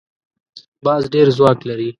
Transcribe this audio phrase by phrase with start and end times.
[0.85, 1.89] باز ډېر ځواک لري